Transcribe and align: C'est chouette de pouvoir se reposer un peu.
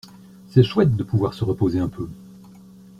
C'est 0.49 0.63
chouette 0.63 0.95
de 0.95 1.03
pouvoir 1.03 1.35
se 1.35 1.43
reposer 1.43 1.77
un 1.77 1.87
peu. 1.87 2.09